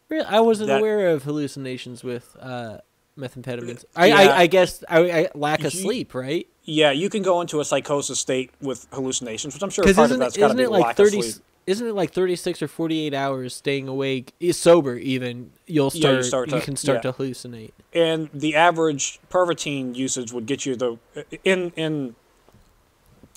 [0.09, 2.79] Really, I wasn't That- aware of hallucinations with uh,
[3.19, 3.85] methamphetamines.
[3.97, 4.16] I, Yeah.
[4.16, 6.47] I, I guess I, I lack of You- sleep, right?
[6.64, 10.19] Yeah, you can go into a psychosis state with hallucinations, which I'm sure part of
[10.19, 11.19] that's got to be like lack thirty?
[11.19, 11.45] of sleep.
[11.66, 15.51] Isn't it like thirty six or forty eight hours staying awake, sober even?
[15.66, 16.16] You'll Yeah, start.
[16.16, 17.11] you start you to- can start yeah.
[17.12, 17.71] to hallucinate.
[17.92, 20.99] And the average pervitine usage would get you the
[21.45, 22.14] in in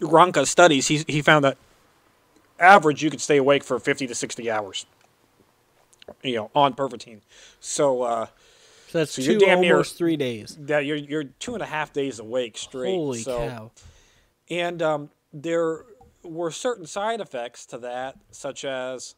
[0.02, 1.58] Ranke's studies, he he found that
[2.60, 4.86] average you could stay awake for 50 to 60 hours.
[6.24, 7.22] You know, on pervitine.
[7.60, 8.26] So uh
[8.90, 10.56] So that's So 2 you're damn near- almost three days.
[10.60, 12.96] that you're you're two and a half days awake straight.
[12.96, 13.72] Holy so, cow!
[14.50, 15.86] And um, there
[16.24, 19.16] were certain side effects to that, such as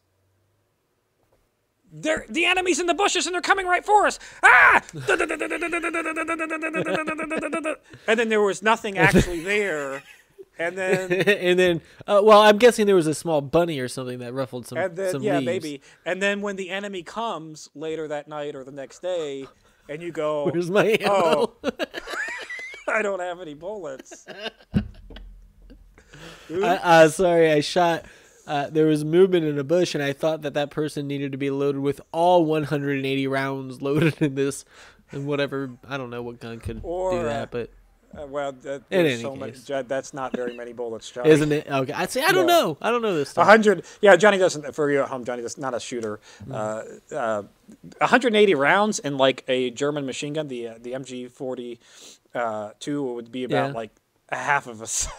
[1.94, 4.18] they're, the enemy's in the bushes and they're coming right for us.
[4.42, 4.80] Ah!
[8.08, 10.02] and then there was nothing actually there.
[10.58, 14.18] And then, and then, uh, well, I'm guessing there was a small bunny or something
[14.20, 15.46] that ruffled some and then some yeah, leaves.
[15.46, 15.82] maybe.
[16.04, 19.46] And then when the enemy comes later that night or the next day,
[19.88, 21.54] and you go, Where's my ammo?
[21.64, 21.70] oh,
[22.88, 24.26] I don't have any bullets.
[26.50, 28.04] I, uh, sorry, I shot.
[28.46, 31.38] Uh, there was movement in a bush, and I thought that that person needed to
[31.38, 34.64] be loaded with all 180 rounds loaded in this,
[35.10, 35.70] and whatever.
[35.88, 37.70] I don't know what gun could Or, do that, but
[38.16, 39.64] Uh, well, that, In any so case.
[39.64, 41.30] Judd, that's not very many bullets, Johnny.
[41.30, 41.66] isn't it?
[41.66, 42.60] Okay, I say I don't No.
[42.60, 42.78] know.
[42.82, 43.46] I don't know this A stuff.
[43.46, 44.16] hundred, yeah.
[44.16, 44.74] Johnny doesn't.
[44.74, 46.20] For you at home, Johnny is not a shooter.
[46.46, 47.00] Mm.
[47.12, 47.42] Uh, uh,
[48.00, 51.78] 180 rounds in like a German machine gun, the uh, the MG40
[52.34, 53.72] uh, two would be about Yeah.
[53.72, 53.90] like
[54.28, 55.12] a half of a second.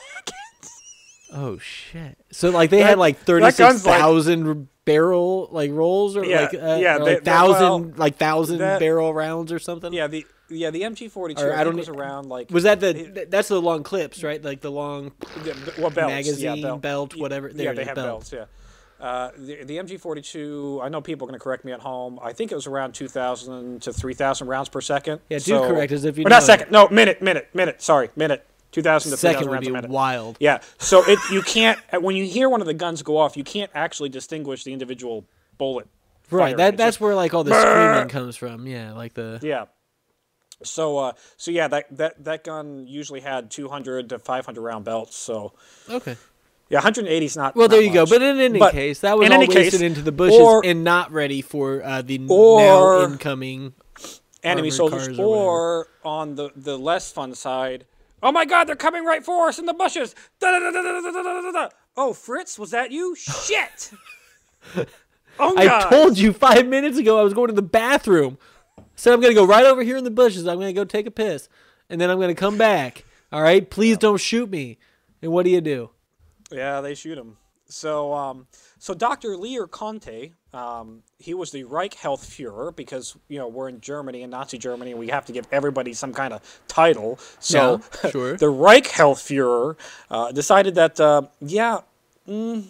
[1.36, 2.16] Oh shit!
[2.32, 6.54] So like they That- had like thirty six like- barrel like rolls or Yeah, like
[6.54, 9.94] uh, yeah, or, like they- thousand well, like thousand that- barrel rounds or something.
[9.94, 12.90] yeah, the yeah the MG42 Or I, don't was around like Was that the
[13.22, 14.44] it- that's the long clips right?
[14.44, 15.12] Like the long
[15.46, 17.52] yeah, well, belts, magazine, yeah, belt, Y- whatever.
[17.52, 18.08] There yeah, they have belt.
[18.08, 18.34] belts.
[18.34, 18.46] Yeah.
[19.00, 22.20] Uh, the, the MG42, I know people are going to correct me at home.
[22.22, 25.20] I think it was around 2,000 to 3,000 rounds per second.
[25.30, 26.46] Yeah, do So- correct us if you Or know not it.
[26.46, 26.72] second.
[26.72, 27.82] No, minute, minute, minute.
[27.82, 28.46] Sorry, minute.
[28.72, 29.92] 2,000 to 3,000 second would rounds be a minute.
[29.92, 30.38] wild.
[30.40, 30.60] Yeah.
[30.80, 33.70] So it you can't when you hear one of the guns go off, you can't
[33.76, 35.26] actually distinguish the individual
[35.58, 35.88] bullet.
[36.32, 36.56] Right.
[36.58, 38.66] That that's just- where like all the screaming comes from.
[38.68, 39.66] Yeah, like the yeah.
[40.66, 45.16] So, uh, so yeah, that, that that gun usually had 200 to 500 round belts.
[45.16, 45.54] So,
[45.90, 46.18] okay,
[46.70, 47.56] yeah, 180 is not.
[47.56, 48.10] Well, there not you much.
[48.10, 48.16] go.
[48.18, 50.84] But in any but case, that was in all wasted into the bushes or, and
[50.84, 53.74] not ready for uh, the now incoming
[54.44, 55.20] enemy soldiers.
[55.20, 57.86] Or, or on the the less fun side,
[58.22, 60.16] oh my God, they're coming right for us in the bushes!
[60.40, 63.16] Da, da, da, oh, Fritz, was that you?
[63.16, 63.92] Shit!
[65.40, 65.58] oh, God.
[65.58, 68.38] I told you five minutes ago I was going to the bathroom.
[68.96, 70.48] Said I'm gonna go right over here in the bushes.
[70.48, 71.50] I'm gonna go take a piss,
[71.90, 73.06] and then I'm gonna come back.
[73.32, 74.78] All right, please don't shoot me.
[75.22, 75.90] And what do you do?
[76.52, 77.38] Yeah, they shoot him.
[77.66, 78.46] So, um,
[78.78, 79.36] so Dr.
[79.36, 84.22] Lear Conti, um, he was the Reich Health Führer because you know we're in Germany
[84.22, 87.18] and Nazi Germany, and we have to give everybody some kind of title.
[87.40, 88.38] So, Yeah, sure.
[88.38, 89.76] the Reich Health Führer
[90.12, 91.80] uh, decided that uh, yeah,
[92.28, 92.66] mm,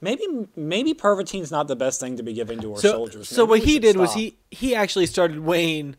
[0.00, 0.24] maybe
[0.56, 3.28] maybe pervitine's not the best thing to be giving to our So, soldiers.
[3.28, 5.96] so Maybe what he did was he he actually started weighing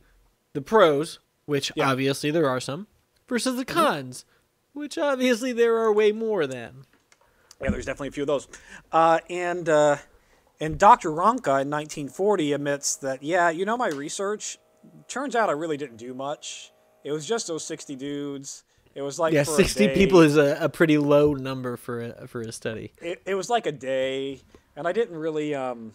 [0.53, 1.89] the pros, which Yeah.
[1.91, 2.87] obviously there are some,
[3.27, 3.77] versus the Mm-hmm.
[3.79, 4.25] cons,
[4.73, 6.85] which obviously there are way more than.
[7.61, 8.47] Yeah, there's definitely a few of those.
[8.91, 9.97] Uh, and uh,
[10.61, 11.09] and Dr.
[11.11, 14.57] Ranke in 1940 admits that, yeah, you know, my research
[15.07, 16.71] turns out I really didn't do much.
[17.03, 18.63] It was just those 60 dudes.
[18.95, 19.93] It was like Yeah, for a sixty day.
[19.95, 22.91] people is a, a pretty low number for a for a study.
[23.01, 24.41] It, it was like a day,
[24.75, 25.93] and I didn't really um,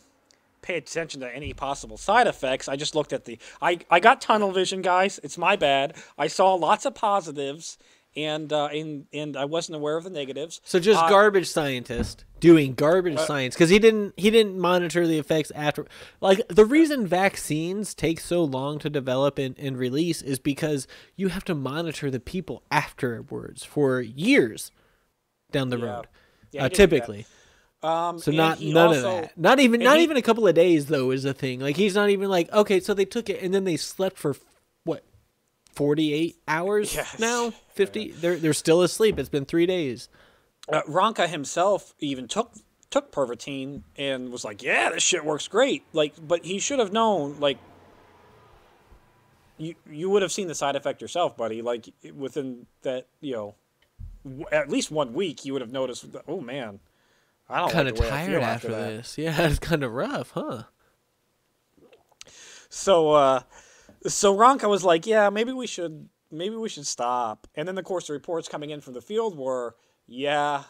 [0.62, 2.68] pay attention to any possible side effects.
[2.68, 3.38] I just looked at the.
[3.61, 5.20] I, I got tunnel vision, guys.
[5.22, 5.94] It's my bad.
[6.16, 7.76] I saw lots of positives,
[8.16, 10.61] and uh, and and I wasn't aware of the negatives.
[10.64, 15.18] So just Uh, garbage scientist doing garbage science because he didn't he didn't monitor the
[15.18, 15.87] effects after.
[16.20, 21.29] Like the reason vaccines take so long to develop and, and release is because you
[21.29, 24.70] have to monitor the people afterwards for years
[25.50, 25.85] down the Yeah.
[25.87, 26.07] road.
[26.53, 26.77] Yeah, uh, he did that.
[26.77, 27.27] typically,
[27.83, 29.38] Um, so not none also- of that.
[29.38, 31.61] Not even not he- even a couple of days though is a thing.
[31.61, 34.37] Like he's not even like okay, so they took it and then they slept for
[35.74, 37.18] what forty eight hours Yes.
[37.18, 37.52] now.
[37.74, 38.12] Fifty.
[38.12, 39.18] They're they're still asleep.
[39.18, 40.08] It's been three days.
[40.68, 42.52] Uh, Ranke himself even took
[42.90, 46.92] took Pervitin and was like, "Yeah, this shit works great." Like, but he should have
[46.92, 47.38] known.
[47.40, 47.58] Like,
[49.58, 51.60] you you would have seen the side effect yourself, buddy.
[51.62, 53.54] Like within that, you know,
[54.24, 56.06] w- at least one week, you would have noticed.
[56.28, 56.80] Oh man,
[57.48, 57.72] I don't know.
[57.74, 59.18] Kind of I tired feel after, this.
[59.18, 60.62] Yeah, it's kind of rough, huh?
[62.70, 63.42] So, uh,
[64.07, 67.85] so Ranke was like, "Yeah, maybe we should, maybe we should stop." And then, of
[67.85, 70.64] course, the reports coming in from the field were, "Yeah,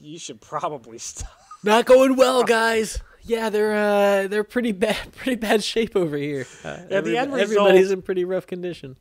[0.00, 1.30] you should probably stop."
[1.64, 3.00] Not going well, guys.
[3.22, 6.46] Yeah, they're uh, they're pretty bad, pretty bad shape over here.
[6.64, 8.96] Uh, Yeah, the end result, everybody's in pretty rough condition.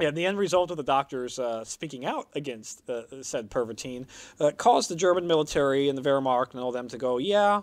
[0.00, 4.06] Yeah, and the end result of the doctors uh, speaking out against uh, said Pervitin
[4.40, 7.60] uh, caused the German military and the Wehrmacht and all them to go, "Yeah,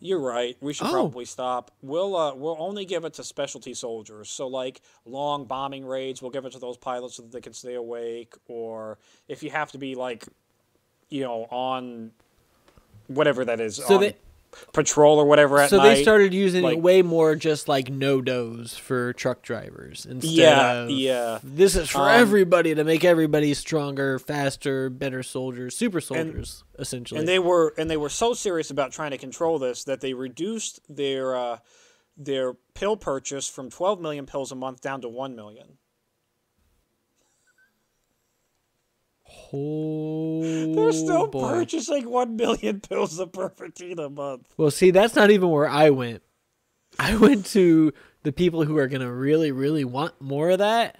[0.00, 0.56] you're right.
[0.60, 0.92] We should Oh.
[0.92, 1.70] probably stop.
[1.82, 4.28] We'll uh, we'll only give it to specialty soldiers.
[4.30, 7.52] So like long bombing raids, we'll give it to those pilots so that they can
[7.52, 8.34] stay awake.
[8.46, 10.26] Or if you have to be like,
[11.08, 12.12] you know, on
[13.08, 14.16] whatever that is, So on they-
[14.72, 15.94] patrol or whatever at So night.
[15.96, 20.72] they started using like- it way more just like NoDoz for truck drivers instead Yeah,
[20.84, 21.38] of yeah.
[21.42, 27.20] this is for Um, everybody to make everybody stronger, faster, better soldiers, super soldiers, essentially.
[27.20, 30.14] and they were and they were so serious about trying to control this that they
[30.14, 31.58] reduced their uh,
[32.16, 35.78] their pill purchase from 12 million pills a month down to 1 million.
[39.52, 41.48] Oh, They're still boy.
[41.48, 44.52] purchasing 1 million pills of Pervitin a month.
[44.56, 46.22] Well, see, that's not even where I went.
[46.98, 50.98] I went to the people who are gonna really, really want more of that,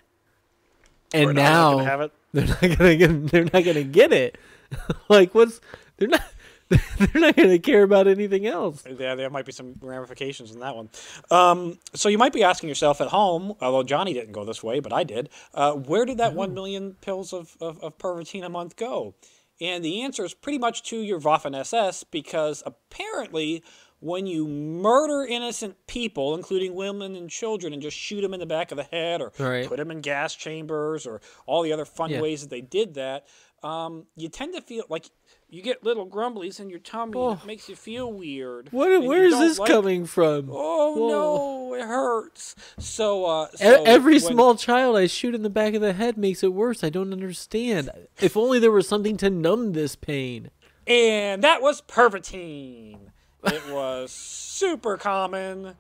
[1.13, 3.27] and We're now they're not gonna get.
[3.29, 4.39] They're not gonna get it.
[5.09, 5.61] like, what's?
[5.97, 6.23] They're not.
[6.99, 8.85] They're not gonna care about anything else.
[8.87, 10.91] Yeah, there might be some ramifications in that one.
[11.31, 14.81] Um, so you might be asking yourself at home, although Johnny didn't go this way,
[14.81, 15.31] but I did.
[15.55, 19.15] Uh, where did that one million pills of, of, of Pervitin a month go?
[19.61, 23.65] And the answer is pretty much to your Waffen SS because apparently,
[24.01, 28.47] when you murder innocent people, including women and children, and just shoot them in the
[28.47, 29.67] back of the head or Right.
[29.67, 32.21] put them in gas chambers or all the other fun Yeah.
[32.21, 33.27] ways that they did that,
[33.63, 35.07] um, you tend to feel like
[35.49, 37.15] you get little grumblies in your tummy.
[37.17, 37.33] Oh.
[37.33, 38.69] It makes you feel weird.
[38.71, 39.03] What?
[39.03, 40.49] Where is this like- coming from?
[40.53, 41.09] Oh Whoa.
[41.09, 42.55] no, it hurts.
[42.79, 46.17] So, uh, so Every when- small child I shoot in the back of the head
[46.17, 46.85] makes it worse.
[46.85, 47.91] I don't understand.
[48.21, 50.51] If only there was something to numb this pain.
[50.87, 52.99] and that was Pervitin.
[53.45, 54.11] It was
[54.59, 55.75] super common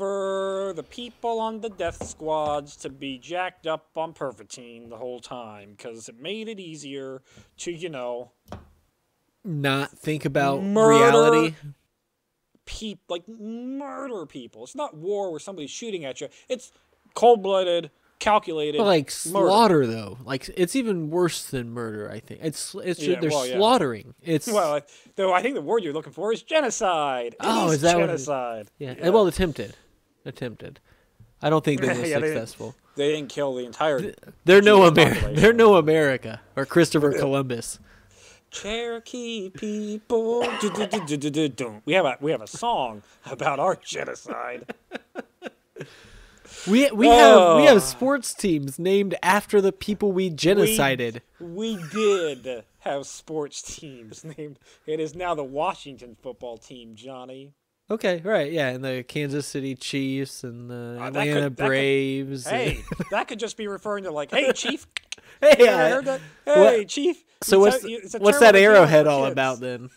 [0.00, 5.20] for the people on the death squads to be jacked up on Pervitin the whole
[5.20, 7.20] time because it made it easier
[7.58, 8.30] to, you know,
[9.44, 10.88] Not think about Murder.
[11.04, 11.54] reality.
[12.64, 14.64] peep like murder people.
[14.64, 16.28] It's not war where somebody's shooting at you.
[16.48, 16.72] It's
[17.12, 19.48] cold-blooded, calculated, But like murder.
[19.48, 22.10] slaughter though, like it's even worse than murder.
[22.10, 23.56] I think it's it's Yeah, they're well, yeah.
[23.56, 24.14] slaughtering.
[24.22, 24.80] It's Well,
[25.16, 27.34] though I think the word you're looking for is genocide.
[27.34, 28.24] It Oh, is that what it is?
[28.26, 28.70] genocide?
[28.78, 29.74] yeah, well attempted,
[30.24, 30.80] attempted.
[31.42, 32.74] I don't think they were Yeah, they- successful.
[32.96, 34.12] They didn't kill the entire
[34.44, 35.30] They're no America.
[35.32, 37.78] They're no America or Christopher Columbus.
[38.50, 40.42] Cherokee people.
[40.60, 41.82] Du- du- dum.
[41.86, 44.74] We have a we have a song about our genocide.
[46.68, 47.66] We we have we Oh.
[47.66, 51.20] have sports teams named after the people we genocided.
[51.40, 54.58] We did have sports teams named.
[54.84, 57.52] It is now the Washington football team, Johnny.
[57.90, 61.56] Okay, right, yeah, and the Kansas City Chiefs and the Uh, Atlanta could- that could-
[61.66, 62.46] Braves.
[62.46, 64.86] Hey, that could just be referring to like, hey, Chief.
[65.40, 65.88] hey, yeah.
[65.88, 66.20] heard that?
[66.44, 67.22] Hey, What- Chief.
[67.42, 69.32] So what's a- what's that arrowhead all kids.
[69.32, 69.88] about then?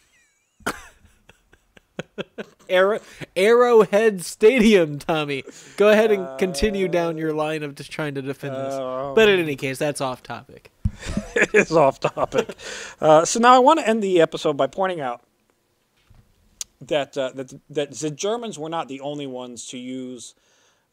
[2.69, 2.99] Arrow,
[3.35, 5.43] Arrowhead Stadium, Tommy.
[5.77, 8.73] Go ahead and continue down your line of just trying to defend this.
[8.73, 10.71] Um, But in any case, that's off topic.
[11.35, 12.55] it is off topic.
[13.01, 15.21] Uh, so now I want to end the episode by pointing out
[16.87, 20.35] that uh, that that the Germans were not the only ones to use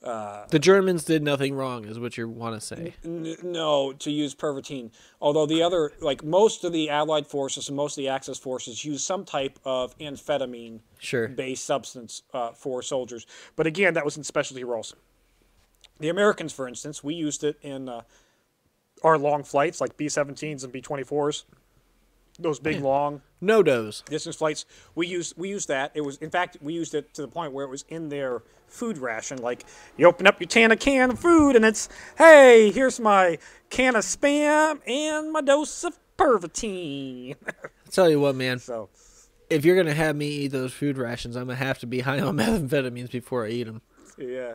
[0.03, 2.94] The Germans did nothing wrong, is what you want to say.
[3.05, 4.90] n- no to use Pervitin.
[5.20, 8.85] Although the other like most of the Allied forces and most of the Axis forces
[8.85, 11.29] use some type of amphetamine Sure.
[11.29, 13.26] based substance uh, for soldiers.
[13.57, 14.94] But again, that was in specialty roles.
[15.98, 18.00] The Americans, for instance, we used it in uh,
[19.03, 21.45] our long flights like B 17s and B 24s.
[22.41, 24.05] Those big long NoDoz.
[24.07, 24.64] distance flights
[24.95, 27.53] we used we used that it was in fact we used it to the point
[27.53, 29.64] where it was in their food ration like
[29.97, 31.88] you open up your can of can of food and it's
[32.18, 33.38] hey here's my
[33.70, 37.34] can of spam and my dose of pervitin
[37.91, 38.59] tell you what, man.
[38.59, 38.88] so
[39.49, 42.20] If you're gonna have me eat those food rations, I'm gonna have to be high
[42.20, 43.82] on methamphetamines before I eat them.
[44.18, 44.55] yeah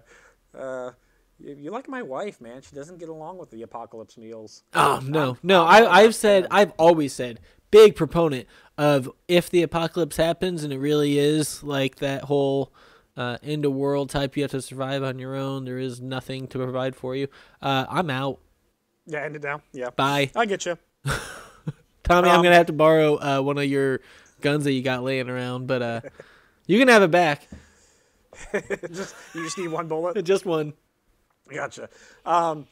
[0.58, 0.92] uh,
[1.40, 2.62] You like my wife, man.
[2.62, 4.64] She doesn't get along with the apocalypse meals.
[4.74, 5.66] Oh no, no.
[5.66, 7.40] I I've said I've always said
[7.72, 12.72] big proponent of if the apocalypse happens and it really is like that whole
[13.18, 14.38] uh, end of world type.
[14.38, 15.66] You have to survive on your own.
[15.66, 17.28] There is nothing to provide for you.
[17.62, 18.40] Uh, I'm out.
[19.06, 19.62] Yeah, end it now.
[19.74, 19.90] Yeah.
[19.90, 20.78] Bye, I get you.
[22.04, 22.30] Tommy.
[22.30, 24.00] I'm Um, gonna have to borrow uh, one of your
[24.42, 26.02] guns that you got laying around, but uh,
[26.66, 27.48] you can have it back.
[28.92, 30.22] just you just need one bullet.
[30.26, 30.74] Just one.
[31.54, 31.90] Gotcha.
[32.26, 32.68] Um,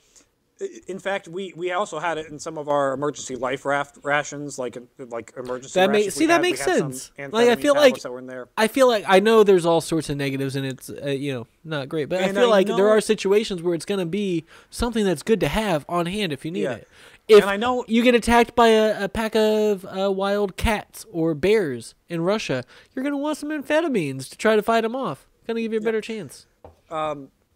[0.88, 4.58] in fact, we, we also had it in some of our emergency life raft rations,
[4.58, 5.78] like like emergency.
[5.80, 6.42] That ma- see, that had.
[6.42, 7.12] Makes sense.
[7.18, 8.48] Like, I feel like- that were in there.
[8.58, 11.48] I feel like I know there's all sorts of negatives and it's uh, you know
[11.66, 14.46] not great, but And I feel I like there are situations where it's gonna be
[14.70, 16.74] something that's good to have on hand if you need Yeah.
[16.76, 16.88] it.
[17.28, 21.06] If And I know- you get attacked by a, a pack of uh, wild cats
[21.12, 22.64] or bears in Russia,
[22.94, 25.28] you're gonna want some amphetamines to try to fight them off.
[25.48, 26.46] Gonna give you a better chance.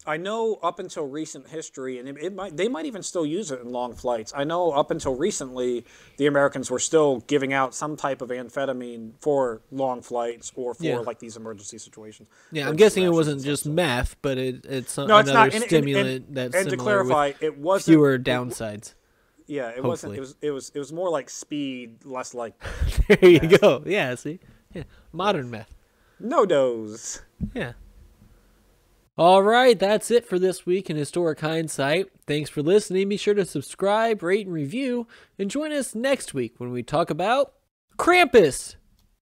[0.08, 3.52] I know up until recent history, and it, it might they might even still use
[3.52, 4.32] it in long flights.
[4.36, 5.86] I know up until recently,
[6.18, 10.84] the Americans were still giving out some type of amphetamine for long flights or for
[10.84, 10.98] Yeah.
[11.00, 12.30] like these emergency situations.
[12.52, 15.46] Yeah, I'm guessing it wasn't just so- meth, but it, it's No, it's another not.
[15.48, 18.94] And, and- stimulant and, that's and to clarify, with it wasn't fewer downsides.
[19.46, 20.16] Yeah, it wasn't.
[20.16, 20.36] It was.
[20.42, 20.72] It was.
[20.76, 22.54] It was more like speed, less like
[23.08, 23.82] there you go.
[23.86, 24.40] Yeah, see,
[24.74, 24.84] yeah,
[25.14, 25.74] modern meth.
[26.22, 27.22] NoDoz.
[27.54, 27.74] Yeah.
[29.20, 32.12] All right, that's it for this week in Historic Hindsight.
[32.28, 33.10] Thanks for listening.
[33.10, 35.08] Be sure to subscribe, rate, and review,
[35.40, 37.54] and join us next week when we talk about
[37.98, 38.76] Krampus.